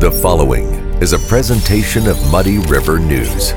[0.00, 0.64] The following
[1.02, 3.50] is a presentation of Muddy River News.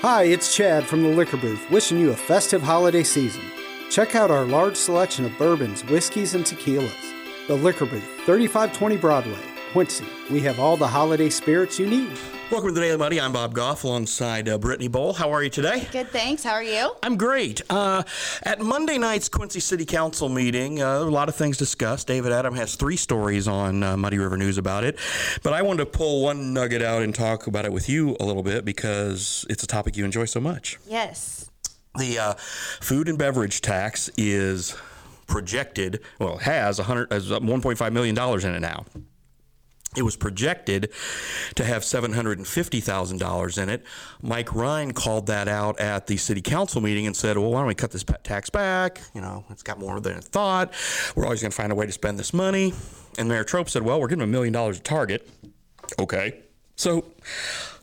[0.00, 3.42] Hi, it's Chad from the Liquor Booth, wishing you a festive holiday season.
[3.90, 7.12] Check out our large selection of bourbons, whiskeys, and tequilas.
[7.48, 10.06] The Liquor Booth, 3520 Broadway, Quincy.
[10.30, 12.16] We have all the holiday spirits you need.
[12.54, 13.20] Welcome to the Daily Muddy.
[13.20, 15.12] I'm Bob Gough alongside uh, Brittany Boll.
[15.12, 15.88] How are you today?
[15.90, 16.44] Good, thanks.
[16.44, 16.94] How are you?
[17.02, 17.62] I'm great.
[17.68, 18.04] Uh,
[18.44, 22.06] at Monday night's Quincy City Council meeting, uh, a lot of things discussed.
[22.06, 25.00] David Adam has three stories on uh, Muddy River News about it,
[25.42, 28.24] but I wanted to pull one nugget out and talk about it with you a
[28.24, 30.78] little bit because it's a topic you enjoy so much.
[30.86, 31.50] Yes.
[31.98, 34.76] The uh, food and beverage tax is
[35.26, 38.84] projected, well, has 100, has $1.5 million in it now.
[39.96, 40.90] It was projected
[41.54, 43.84] to have $750,000 in it.
[44.22, 47.68] Mike Ryan called that out at the city council meeting and said, well, why don't
[47.68, 49.00] we cut this pet tax back?
[49.14, 50.72] You know, it's got more than it thought.
[51.14, 52.72] We're always going to find a way to spend this money.
[53.18, 55.28] And Mayor Troup said, well, we're giving a million dollars a target.
[56.00, 56.40] Okay.
[56.76, 57.04] So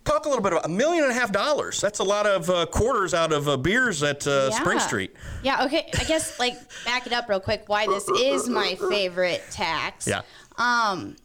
[0.04, 1.80] talk a little bit about a million and a half dollars.
[1.80, 4.60] That's a lot of uh, quarters out of uh, beers at uh, Yeah.
[4.60, 5.16] Spring Street.
[5.44, 5.90] Yeah, okay.
[5.98, 10.08] I guess, like, back it up real quick why this is my favorite tax.
[10.08, 10.22] Yeah.
[10.58, 11.16] Um,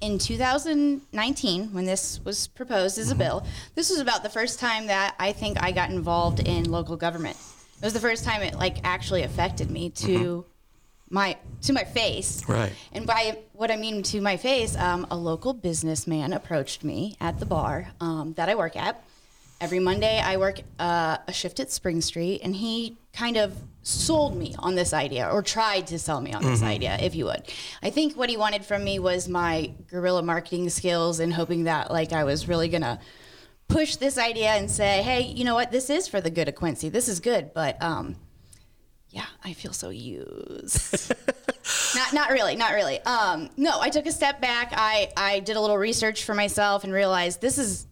[0.00, 4.86] in 2019, when this was proposed as a bill, this was about the first time
[4.86, 7.36] that I think I got involved in local government.
[7.78, 10.44] It was the first time it like actually affected me to
[11.08, 12.42] my to my face.
[12.48, 12.72] Right.
[12.92, 17.38] And by what I mean to my face, um, a local businessman approached me at
[17.38, 19.02] the bar um, that I work at.
[19.58, 24.36] Every Monday, I work uh, a shift at Spring Street, and he kind of sold
[24.36, 27.42] me on this idea, or tried to sell me on this idea, if you would.
[27.82, 31.90] I think what he wanted from me was my guerrilla marketing skills, and hoping that
[31.90, 33.00] like I was really gonna
[33.68, 36.54] push this idea and say, hey, you know what, this is for the good of
[36.54, 36.90] Quincy.
[36.90, 38.16] This is good, but um,
[39.08, 41.12] yeah, I feel so used.
[41.94, 43.00] not not really, not really.
[43.00, 44.74] Um, no, I took a step back.
[44.76, 47.86] I I did a little research for myself and realized this is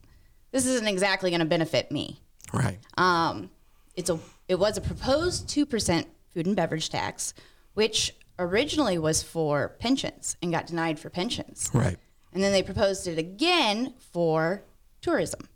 [0.54, 2.20] this isn't exactly going to benefit me.
[2.52, 2.78] Right.
[2.96, 3.50] Um,
[3.96, 7.34] it's a it was a proposed two percent food and beverage tax,
[7.74, 11.70] which originally was for pensions and got denied for pensions.
[11.74, 11.98] right.
[12.32, 14.62] And then they proposed it again for
[15.00, 15.48] tourism.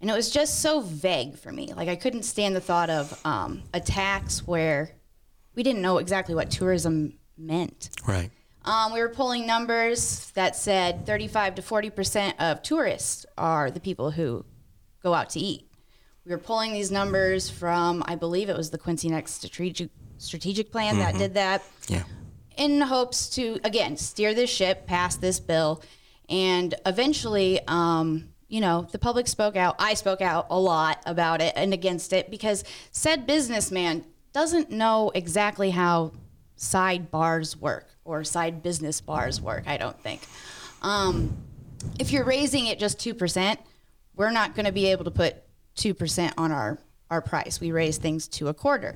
[0.00, 1.72] And it was just so vague for me.
[1.74, 4.90] Like, I couldn't stand the thought of um, a tax where
[5.54, 7.90] we didn't know exactly what tourism meant.
[8.06, 8.30] Right.
[8.64, 14.10] Um, we were pulling numbers that said 35 to 40% of tourists are the people
[14.10, 14.44] who
[15.02, 15.68] go out to eat.
[16.24, 20.72] We were pulling these numbers from, I believe it was the Quincy Next strategic, strategic
[20.72, 21.62] plan that did that.
[21.88, 22.04] Yeah.
[22.56, 25.82] in hopes to again steer this ship past this bill.
[26.30, 29.76] And eventually um, you know the public spoke out.
[29.78, 35.10] I spoke out a lot about it and against it because said businessman doesn't know
[35.14, 36.12] exactly how
[36.56, 40.20] side bars work or side business bars work i don't think
[40.82, 41.36] um,
[41.98, 43.56] if you're raising it just 2%
[44.16, 45.36] we're not going to be able to put
[45.76, 46.78] 2% on our
[47.10, 48.94] our price we raise things to a quarter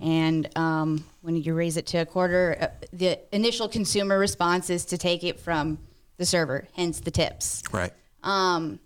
[0.00, 4.84] and um, when you raise it to a quarter uh, the initial consumer response is
[4.86, 5.78] to take it from
[6.18, 7.92] the server hence the tips Right.
[8.22, 8.78] um,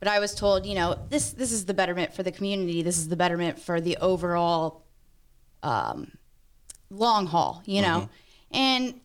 [0.00, 2.82] but I was told, you know, this this is the betterment for the community.
[2.82, 4.82] This is the betterment for the overall
[5.62, 6.10] um,
[6.90, 8.08] long haul, you know.
[8.52, 9.00] And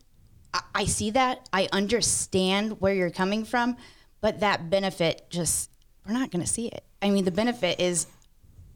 [0.54, 1.48] I, I see that.
[1.52, 3.76] I understand where you're coming from,
[4.20, 5.70] but that benefit just
[6.06, 6.84] we're not going to see it.
[7.02, 8.06] I mean, the benefit is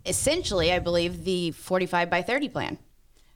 [0.05, 2.79] essentially, I believe, the 45 by 30 plan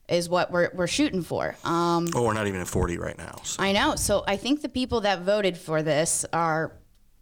[0.08, 1.56] is what we're we're shooting for.
[1.64, 3.36] Um, Oh, we're not even at 40 right now.
[3.42, 3.62] So.
[3.62, 3.96] I know.
[3.96, 6.72] So I think the people that voted for this are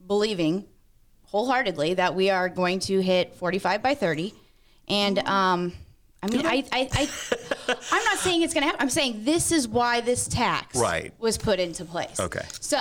[0.06, 0.66] believing
[1.26, 4.34] wholeheartedly that we are going to hit 45 by 30.
[4.88, 5.72] And um,
[6.24, 7.08] I mean, I, I, I,
[7.92, 8.80] I'm not saying it's going to happen.
[8.82, 11.12] I'm saying this is why this tax Right.
[11.18, 12.18] was put into place.
[12.18, 12.44] Okay.
[12.60, 12.78] So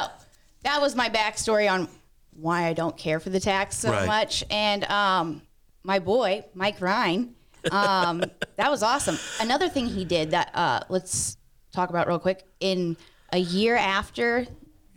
[0.63, 1.89] that was my backstory on
[2.31, 4.07] why I don't care for the tax so Right.
[4.07, 4.43] much.
[4.49, 5.41] And um,
[5.83, 7.35] my boy, Mike Ryan,
[7.71, 8.19] um,
[8.55, 9.17] that was awesome.
[9.41, 11.37] Another thing he did that uh, let's
[11.73, 12.43] talk about real quick.
[12.59, 12.95] In
[13.31, 14.47] a year after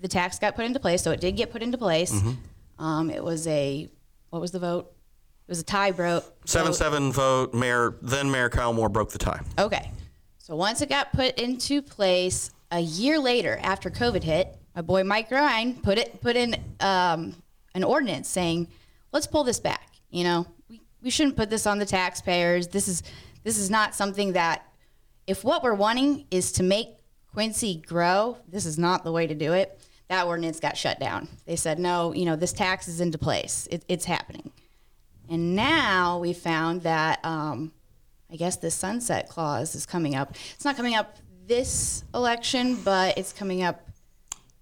[0.00, 2.12] the tax got put into place, so it did get put into place.
[2.12, 2.84] Mm-hmm.
[2.84, 3.88] Um, it was a
[4.30, 4.92] what was the vote?
[5.46, 6.24] It was a tie vote.
[6.44, 7.54] Seven seven vote.
[7.54, 9.40] Mayor, then Mayor Kyle Moore broke the tie.
[9.58, 9.92] Okay.
[10.38, 15.04] So once it got put into place, a year later, after COVID hit, my boy
[15.04, 17.34] Mike Ryan put it put in um,
[17.74, 18.68] an ordinance saying,
[19.12, 22.68] "Let's pull this back." You know, we, we shouldn't put this on the taxpayers.
[22.68, 23.04] This is
[23.44, 24.66] this is not something that,
[25.28, 26.88] if what we're wanting is to make
[27.32, 29.80] Quincy grow, this is not the way to do it.
[30.08, 31.28] That ordinance got shut down.
[31.46, 33.68] They said, "No, you know, this tax is into place.
[33.70, 34.50] It, it's happening."
[35.28, 37.72] And now we found that um,
[38.30, 40.34] I guess the sunset clause is coming up.
[40.54, 43.86] It's not coming up this election, but it's coming up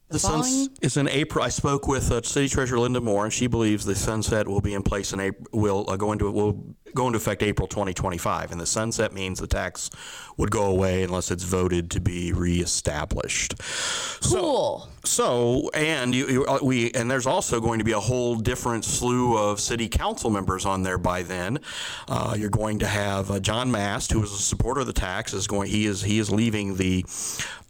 [0.09, 1.43] the, The is in April.
[1.43, 4.75] I spoke with uh, City Treasurer Linda Moore, and she believes the sunset will be
[4.75, 5.47] in place in April.
[5.53, 6.63] Will uh, go into will
[6.95, 9.91] go into effect April 2025, and the sunset means the tax
[10.37, 13.55] would go away unless it's voted to be reestablished.
[14.23, 14.81] Cool.
[14.81, 14.94] So,
[15.75, 19.37] and you, you, uh, we, and there's also going to be a whole different slew
[19.37, 21.59] of city council members on there by then.
[22.09, 25.33] Uh, you're going to have uh, John Mast, who is a supporter of the tax,
[25.33, 25.71] is going.
[25.71, 27.05] He is he is leaving the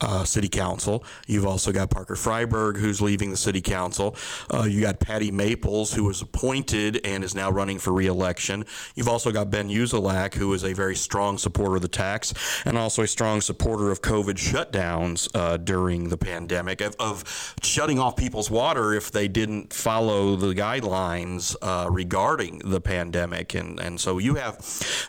[0.01, 1.05] uh, city council.
[1.27, 4.17] You've also got Parker Freiberg, who's leaving the city council.
[4.53, 8.65] Uh, you got Patty Maples, who was appointed and is now running for reelection.
[8.95, 12.35] You've also got Ben Uzelac, who is a very strong supporter of the tax
[12.65, 17.24] and also a strong supporter of COVID shutdowns uh, during the pandemic, of, of
[17.62, 23.55] shutting off people's water if they didn't follow the guidelines uh, regarding the pandemic.
[23.55, 24.59] And, and so you have,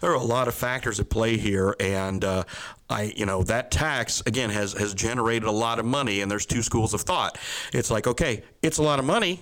[0.02, 1.76] there are a lot of factors at play here.
[1.80, 2.44] And uh,
[2.90, 6.46] I, you know, that tax again has has generated a lot of money, and there's
[6.46, 7.38] two schools of thought.
[7.74, 9.40] It's like, okay, it's a lot of money.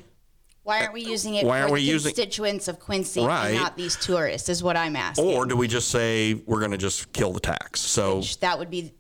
[0.64, 3.50] Why aren't we using it Why for aren't we the using- constituents of Quincy Right.
[3.50, 4.48] and not these tourists?
[4.48, 5.26] Is what I'm asking.
[5.26, 7.82] Or do we just say we're going to just kill the tax?
[7.82, 8.94] So Which that would be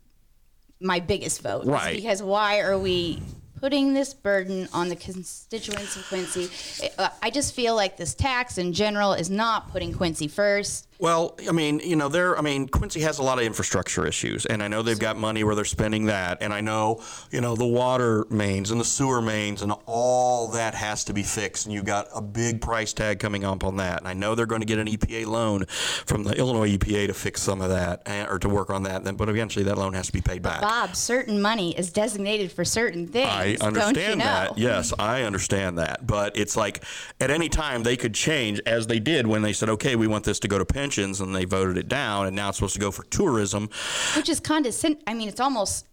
[0.81, 1.63] my biggest vote.
[1.65, 1.95] Right.
[1.95, 3.21] Because why are we
[3.63, 6.49] putting this burden on the constituents of Quincy?
[6.97, 10.85] Uh, I just feel like this tax in general is not putting Quincy first.
[10.99, 12.37] Well, I mean, you know, there.
[12.37, 15.43] I mean, Quincy has a lot of infrastructure issues, and I know they've got money
[15.43, 17.01] where they're spending that, and I know,
[17.31, 21.23] you know, the water mains and the sewer mains and all that has to be
[21.23, 24.35] fixed, and you've got a big price tag coming up on that, and I know
[24.35, 27.69] they're going to get an EPA loan from the Illinois EPA to fix some of
[27.69, 30.41] that or to work on that, then, but eventually that loan has to be paid
[30.41, 30.61] back.
[30.61, 33.29] Bob, certain money is designated for certain things.
[33.29, 34.23] I understand you know?
[34.25, 34.57] that.
[34.57, 36.05] Yes, I understand that.
[36.05, 36.83] But it's like
[37.19, 40.23] at any time they could change, as they did when they said, okay, we want
[40.23, 40.65] this to go to
[40.97, 43.69] and they voted it down, and now it's supposed to go for tourism.
[44.15, 45.01] Which is condescending.
[45.07, 45.87] I mean, it's almost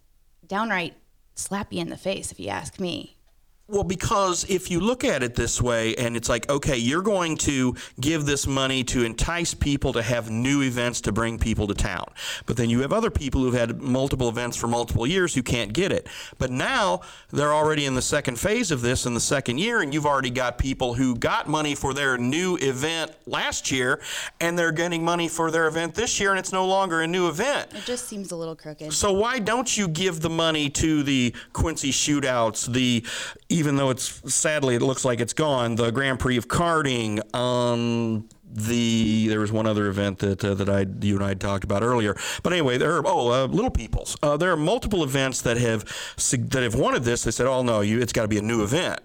[0.47, 0.95] downright
[1.35, 3.17] slap you in the face if you ask me.
[3.71, 7.37] Well, because if you look at it this way, and it's like, okay, you're going
[7.37, 11.73] to give this money to entice people to have new events to bring people to
[11.73, 12.03] town.
[12.45, 15.71] But then you have other people who've had multiple events for multiple years who can't
[15.71, 16.09] get it.
[16.37, 19.93] But now they're already in the second phase of this in the second year, and
[19.93, 24.01] you've already got people who got money for their new event last year,
[24.41, 27.29] and they're getting money for their event this year, and it's no longer a new
[27.29, 27.69] event.
[27.73, 28.91] It just seems a little crooked.
[28.91, 33.05] So why don't you give the money to the Quincy shootouts, the
[33.61, 38.27] even though it's sadly it looks like it's gone, the Grand Prix of karting, um
[38.53, 41.83] the there was one other event that uh, that I you and I talked about
[41.83, 42.15] earlier.
[42.41, 44.17] But anyway, there are oh uh, Little People's.
[44.23, 45.85] Uh, there are multiple events that have
[46.31, 47.23] that have wanted this.
[47.23, 48.99] They said, oh no, you it's got to be a new event.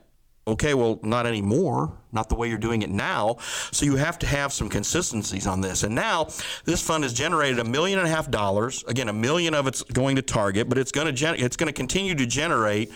[0.48, 1.92] Okay, well, not anymore.
[2.12, 3.36] Not the way you're doing it now.
[3.72, 5.82] So you have to have some consistencies on this.
[5.82, 6.28] And now
[6.64, 8.84] this fund has generated a million and a half dollars.
[8.86, 11.66] Again, a million of it's going to Target, but it's going to gen- it's going
[11.66, 12.92] to continue to generate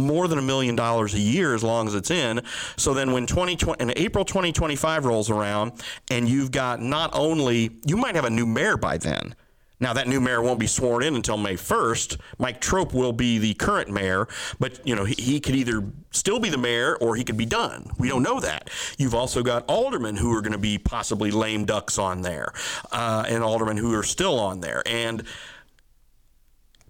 [0.00, 2.42] more than a million dollars a year as long as it's in.
[2.76, 5.72] So then when 2020 and April 2025 rolls around
[6.10, 9.34] and you've got not only you might have a new mayor by then.
[9.80, 12.18] Now that new mayor won't be sworn in until May 1st.
[12.38, 14.26] Mike Troup will be the current mayor,
[14.58, 17.46] but you know he, he could either still be the mayor or he could be
[17.46, 17.90] done.
[17.98, 18.70] We don't know that.
[18.98, 22.52] You've also got aldermen who are going to be possibly lame ducks on there,
[22.90, 24.82] uh, and aldermen who are still on there.
[24.86, 25.22] And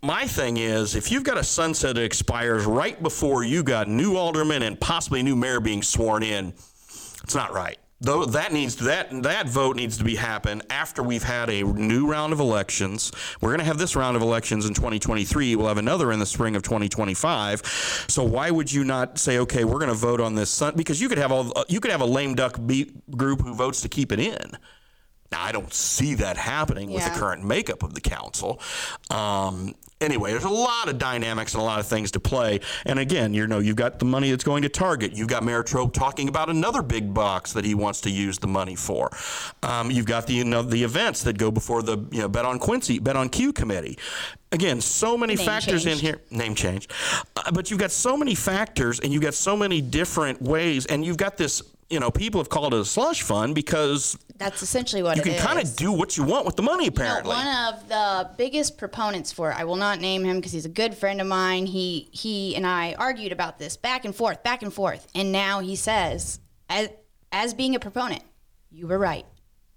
[0.03, 4.17] my thing is, if you've got a sunset that expires right before you got new
[4.17, 6.53] aldermen and possibly new mayor being sworn in,
[7.23, 7.79] it's not right.
[8.01, 12.07] Though that needs that that vote needs to be happen after we've had a new
[12.09, 13.11] round of elections.
[13.41, 15.57] We're going to have this round of elections in 2023.
[15.57, 18.07] We'll have another in the spring of 2025.
[18.07, 20.49] So why would you not say, okay, we're going to vote on this?
[20.49, 20.77] Sun-?
[20.77, 22.61] Because you could have all you could have a lame duck
[23.11, 24.57] group who votes to keep it in.
[25.31, 28.61] Now, I don't see that happening with the current makeup of the council.
[29.11, 32.61] Um, anyway, there's a lot of dynamics and a lot of things to play.
[32.87, 35.13] And again, you know, you've got the money that's going to Target.
[35.13, 38.47] You've got Mayor Troup talking about another big box that he wants to use the
[38.47, 39.11] money for.
[39.63, 42.45] Um, you've got the you know, the events that go before the you know Bet
[42.45, 43.99] on Quincy, Bet on Q committee.
[44.51, 46.21] Again, so many Name factors in here.
[46.31, 46.89] Name change,
[47.37, 51.05] uh, but you've got so many factors, and you've got so many different ways, and
[51.05, 51.63] you've got this.
[51.91, 55.39] You know, people have called it a slush fund because That's essentially what you can
[55.39, 57.31] kind of do what you want with the money, apparently.
[57.31, 60.71] one of the biggest proponents for it, I will not name him because he's a
[60.71, 61.65] good friend of mine.
[61.65, 65.61] He he and I argued about this back and forth, back and forth, and now
[65.61, 66.91] he says, as
[67.33, 68.23] as being a proponent,
[68.71, 69.25] you were right.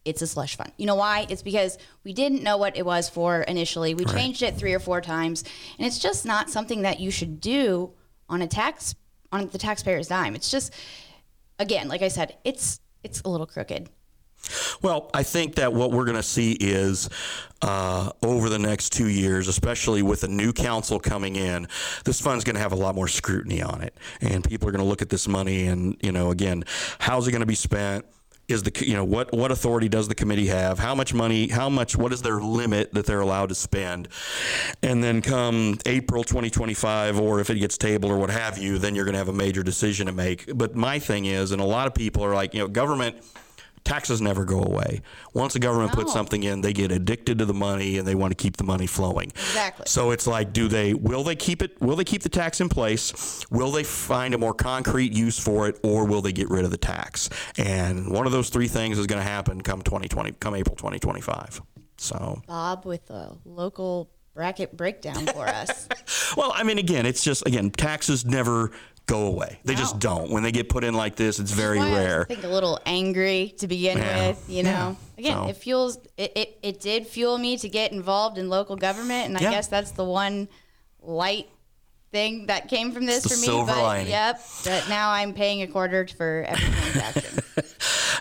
[0.03, 0.71] It's a slush fund.
[0.77, 1.27] You know why?
[1.29, 3.93] It's because we didn't know what it was for initially.
[3.93, 5.43] We changed it three or four times,
[5.77, 7.93] and it's just not something that you should do
[8.27, 8.95] on a tax
[9.31, 10.35] on the taxpayer's dime.
[10.35, 10.73] It's just,
[11.61, 13.89] again, like I said, it's it's a little crooked.
[14.81, 17.07] Well, I think that what we're going to see is
[17.61, 21.67] uh, over the next two years, especially with a new council coming in,
[22.05, 24.83] this fund's going to have a lot more scrutiny on it, and people are going
[24.83, 26.63] to look at this money and you know, again,
[26.99, 28.05] how's it going to be spent?
[28.51, 30.79] Is the you know what what authority does the committee have?
[30.79, 31.47] How much money?
[31.47, 31.95] How much?
[31.95, 34.09] What is their limit that they're allowed to spend?
[34.83, 38.95] And then come April 2025, or if it gets tabled or what have you, then
[38.95, 40.49] you're going to have a major decision to make.
[40.55, 43.17] But my thing is, and a lot of people are like, you know, government
[43.83, 45.01] taxes never go away.
[45.33, 48.31] Once the government puts something in, they get addicted to the money and they want
[48.31, 49.29] to keep the money flowing.
[49.29, 49.85] Exactly.
[49.87, 50.93] So it's like, do they?
[50.93, 51.79] Will they keep it?
[51.81, 53.45] Will they keep the tax in place?
[53.49, 56.71] Will they find a more concrete use for it, or will they get rid of
[56.71, 57.29] the tax?
[57.57, 61.61] And one of those three things is going to happen come 2020, come April 2025.
[61.97, 62.41] So.
[62.47, 65.87] Bob with a local bracket breakdown for us.
[66.37, 68.71] Well, I mean, again, it's just again, taxes never
[69.07, 69.59] go away.
[69.65, 70.29] They just don't.
[70.31, 72.21] When they get put in like this, it's very Why I was, rare.
[72.21, 74.27] I think a little angry to begin Yeah.
[74.29, 74.45] with.
[74.49, 75.97] You know, again, So- it fuels.
[76.17, 79.51] It, it it did fuel me to get involved in local government, and I Yeah.
[79.51, 80.47] guess that's the one
[81.01, 81.49] light
[82.11, 83.45] thing that came from this for me.
[83.45, 84.07] silver but lining.
[84.11, 87.39] yep, but now I'm paying a quarter for every transaction.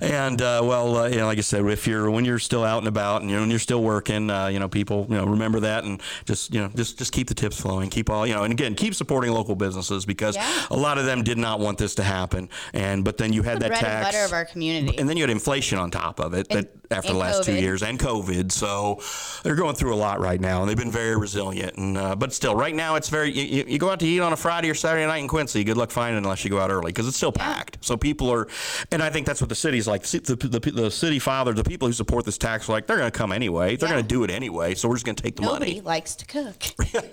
[0.02, 2.78] And uh, well, uh, you know, like I said, if you're when you're still out
[2.78, 5.26] and about and you know, when you're still working, uh, you know, people, you know,
[5.26, 8.32] remember that and just you know, just just keep the tips flowing, keep all, you
[8.34, 10.66] know, and again, keep supporting local businesses because Yeah.
[10.70, 12.48] a lot of them did not want this to happen.
[12.72, 14.06] And but then you had the that bread tax.
[14.06, 14.96] and butter of our community.
[14.98, 17.54] and then you had inflation on top of it And- that after the last two
[17.54, 18.50] years and COVID.
[18.50, 19.00] So
[19.44, 21.76] they're going through a lot right now, and they've been very resilient.
[21.76, 23.30] And uh, but still, right now it's very.
[23.30, 25.64] You- you go out to eat on a Friday or Saturday night in Quincy.
[25.64, 27.78] Good luck finding it unless you go out early because it's still packed.
[27.80, 28.46] So people are,
[28.92, 30.02] and I think that's what the city's like.
[30.02, 32.98] The, the, the, the city fathers, the people who support this tax, are like they're
[32.98, 33.76] going to come anyway.
[33.76, 33.94] They're Yeah.
[33.96, 34.74] going to do it anyway.
[34.74, 35.80] So we're just going to take the Nobody money.
[35.80, 36.62] likes to cook.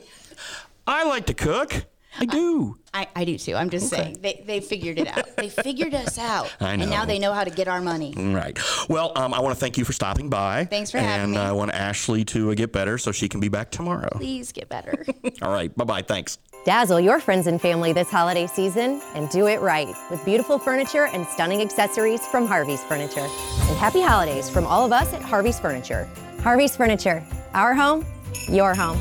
[0.87, 1.85] I like to cook.
[2.19, 2.79] I do.
[2.95, 3.53] I, I do too.
[3.53, 5.35] I'm just saying they, they figured it out.
[5.35, 8.11] They figured us out, I and now they know how to get our money.
[8.17, 8.57] Right.
[8.89, 10.65] Well, um, I want to thank you for stopping by.
[10.65, 11.37] Thanks for having me.
[11.37, 14.09] And I want Ashley to uh, get better so she can be back tomorrow.
[14.15, 15.05] Please get better.
[15.43, 15.75] All right.
[15.77, 16.01] Bye bye.
[16.01, 16.39] Thanks.
[16.67, 21.05] Dazzle your friends and family this holiday season and do it right with beautiful furniture
[21.05, 23.21] and stunning accessories from Harvey's Furniture.
[23.21, 26.09] And happy holidays from all of us at Harvey's Furniture.
[26.41, 28.05] Harvey's Furniture, our home,
[28.49, 28.99] your home.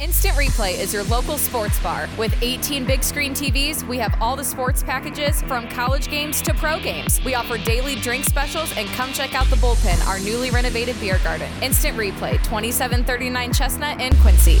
[0.00, 2.08] Instant Replay is your local sports bar.
[2.16, 6.54] With 18 big screen TVs, we have all the sports packages from college games to
[6.54, 7.22] pro games.
[7.26, 11.20] We offer daily drink specials and come check out the bullpen, our newly renovated beer
[11.22, 11.52] garden.
[11.60, 14.60] Instant Replay, 2739 Chestnut in Quincy.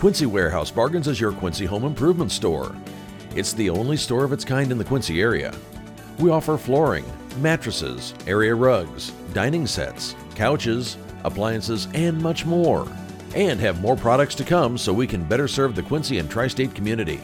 [0.00, 2.74] Quincy Warehouse Bargains is your Quincy home improvement store.
[3.36, 5.54] It's the only store of its kind in the Quincy area.
[6.18, 7.04] We offer flooring,
[7.36, 12.88] mattresses, area rugs, dining sets, couches, appliances, and much more.
[13.34, 16.48] And have more products to come so we can better serve the Quincy and tri
[16.48, 17.20] state community.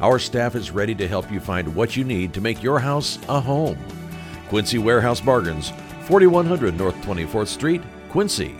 [0.00, 3.18] Our staff is ready to help you find what you need to make your house
[3.28, 3.78] a home.
[4.50, 8.54] Quincy Warehouse Bargains, 4100 North 24th Street, Quincy.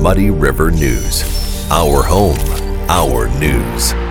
[0.00, 1.43] Muddy River News.
[1.70, 2.36] Our home,
[2.90, 4.03] our news.